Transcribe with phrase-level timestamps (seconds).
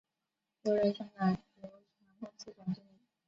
[0.63, 1.37] 又任香港邮
[1.69, 1.83] 船
[2.19, 2.97] 公司总经理。